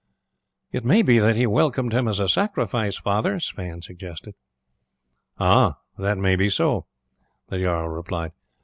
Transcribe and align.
"It 0.71 0.83
may 0.83 1.03
be 1.03 1.19
that 1.19 1.35
he 1.35 1.45
welcomed 1.45 1.93
him 1.93 2.07
as 2.07 2.19
a 2.19 2.27
sacrifice, 2.27 2.97
father," 2.97 3.39
Sweyn 3.39 3.83
suggested. 3.83 4.33
"Ah! 5.39 5.77
that 5.95 6.17
may 6.17 6.35
be 6.35 6.49
so," 6.49 6.87
the 7.49 7.59
jarl 7.61 7.87
replied. 7.87 8.31